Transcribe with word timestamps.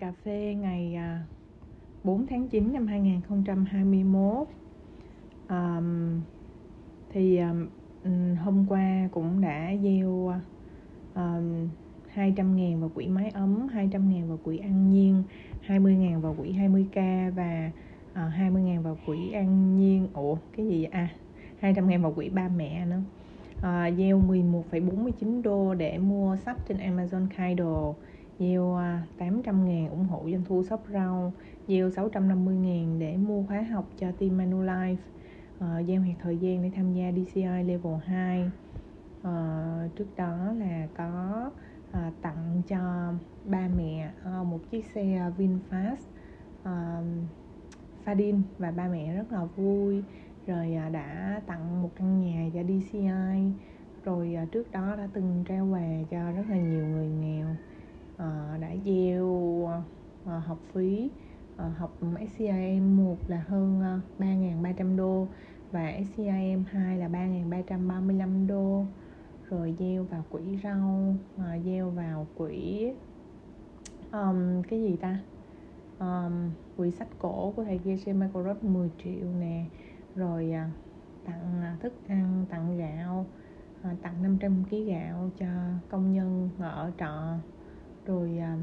cà 0.00 0.12
phê 0.24 0.56
ngày 0.60 0.94
à, 0.94 1.22
4 2.04 2.26
tháng 2.26 2.48
9 2.48 2.72
năm 2.72 2.86
2021 2.86 4.48
um, 5.48 6.20
thì 7.10 7.38
um, 7.38 7.66
hôm 8.36 8.66
qua 8.68 9.08
cũng 9.12 9.40
đã 9.40 9.72
gieo 9.82 10.28
à, 10.28 10.40
um, 11.14 11.68
200 12.08 12.56
ngàn 12.56 12.80
vào 12.80 12.90
quỹ 12.94 13.08
máy 13.08 13.30
ấm 13.30 13.68
200 13.68 14.10
ngàn 14.10 14.28
vào 14.28 14.38
quỹ 14.44 14.58
ăn 14.58 14.90
nhiên 14.90 15.22
20 15.62 15.94
ngàn 15.94 16.20
vào 16.20 16.34
quỹ 16.34 16.52
20k 16.52 17.30
và 17.30 17.70
à, 18.12 18.26
uh, 18.26 18.32
20 18.32 18.62
ngàn 18.62 18.82
vào 18.82 18.98
quỹ 19.06 19.32
ăn 19.32 19.76
nhiên. 19.76 20.08
Ủa 20.14 20.36
cái 20.56 20.66
gì 20.66 20.82
vậy? 20.82 20.90
à 20.92 21.08
200 21.58 21.88
ngàn 21.88 22.02
vào 22.02 22.12
quỹ 22.12 22.28
ba 22.28 22.48
mẹ 22.48 22.86
nữa. 22.86 23.00
Uh, 23.58 23.98
gieo 23.98 24.20
11,49 24.20 25.42
đô 25.42 25.74
để 25.74 25.98
mua 25.98 26.36
sách 26.36 26.56
trên 26.68 26.78
Amazon 26.78 27.26
Kindle 27.36 27.92
gieo 28.40 28.76
à, 28.76 29.02
800 29.18 29.64
ngàn 29.64 29.90
ủng 29.90 30.04
hộ 30.04 30.22
doanh 30.30 30.44
thu 30.44 30.62
shop 30.62 30.82
rau. 30.92 31.32
Gieo 31.68 31.90
650 31.90 32.56
ngàn 32.56 32.98
để 32.98 33.16
mua 33.16 33.42
khóa 33.42 33.62
học 33.62 33.88
cho 33.98 34.12
team 34.12 34.38
Manulife. 34.38 34.96
Uh, 35.58 35.86
gieo 35.86 36.00
hẹn 36.00 36.14
thời 36.22 36.38
gian 36.38 36.62
để 36.62 36.70
tham 36.76 36.94
gia 36.94 37.12
DCI 37.12 37.64
level 37.64 37.94
2 38.06 38.42
uh, 38.44 38.52
ờ, 39.22 39.88
trước 39.96 40.16
đó 40.16 40.52
là 40.58 40.88
có 40.96 41.50
uh, 41.90 42.14
tặng 42.22 42.62
cho 42.68 43.12
ba 43.44 43.68
mẹ 43.76 44.10
uh, 44.20 44.46
một 44.46 44.60
chiếc 44.70 44.84
xe 44.94 45.30
VinFast 45.38 46.02
uh, 46.62 47.04
Fadin 48.04 48.40
và 48.58 48.70
ba 48.70 48.88
mẹ 48.88 49.16
rất 49.16 49.32
là 49.32 49.44
vui. 49.44 50.02
Rồi 50.46 50.76
uh, 50.86 50.92
đã 50.92 51.40
tặng 51.46 51.82
một 51.82 51.90
căn 51.96 52.20
nhà 52.20 52.50
cho 52.54 52.62
DCI 52.62 53.52
rồi 54.04 54.36
uh, 54.42 54.52
trước 54.52 54.72
đó 54.72 54.96
đã 54.96 55.08
từng 55.12 55.44
trao 55.48 55.66
quà 55.66 55.88
cho 56.10 56.32
rất 56.32 56.44
là 56.48 56.56
nhiều 56.56 56.86
người 56.86 57.08
nghèo. 57.08 57.46
Ờ, 58.20 58.56
đã 58.60 58.76
gieo 58.84 59.24
uh, 59.24 59.70
học 60.24 60.58
phí 60.72 61.10
uh, 61.54 61.78
học 61.78 61.98
SCIM 62.32 62.96
1 62.96 63.16
là 63.26 63.44
hơn 63.48 63.82
uh, 63.96 64.20
3.300 64.20 64.96
đô 64.96 65.26
và 65.70 65.92
SCIM 66.04 66.64
2 66.70 66.98
là 66.98 67.08
3.335 67.08 68.46
đô. 68.46 68.84
Rồi 69.48 69.74
gieo 69.78 70.04
vào 70.04 70.24
quỹ 70.30 70.42
rau 70.62 71.14
uh, 71.36 71.64
gieo 71.64 71.90
vào 71.90 72.26
quỹ 72.36 72.92
um, 74.12 74.62
cái 74.62 74.80
gì 74.82 74.96
ta? 74.96 75.18
Um, 75.98 76.50
quỹ 76.76 76.90
sách 76.90 77.08
cổ 77.18 77.52
của 77.56 77.64
thầy 77.64 77.80
Geshe 77.84 78.12
Makorot 78.12 78.64
10 78.64 78.90
triệu 79.04 79.26
nè. 79.40 79.64
Rồi 80.14 80.52
uh, 80.66 80.72
tặng 81.26 81.74
uh, 81.74 81.80
thức 81.80 81.92
ăn 82.08 82.44
tặng 82.50 82.78
gạo 82.78 83.26
uh, 83.80 84.02
tặng 84.02 84.22
500 84.22 84.64
kg 84.70 84.86
gạo 84.86 85.30
cho 85.38 85.46
công 85.90 86.12
nhân 86.12 86.50
ở 86.58 86.90
trọ 86.98 87.38
rồi 88.10 88.38
à, 88.38 88.56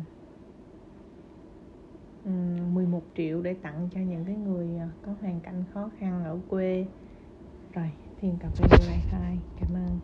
11 2.73 3.02
triệu 3.17 3.42
để 3.42 3.53
tặng 3.53 3.90
cho 3.94 4.00
những 4.00 4.26
cái 4.26 4.36
người 4.36 4.78
à, 4.80 4.90
có 5.06 5.12
hoàn 5.22 5.40
cảnh 5.40 5.64
khó 5.73 5.90
khăn 6.00 6.23
ở 6.23 6.38
quê. 6.50 6.86
Rồi 7.73 7.92
thiên 8.22 8.38
cà 8.40 8.50
phê 8.50 8.68
lai 8.88 9.38
cảm 9.59 9.73
ơn. 9.73 10.00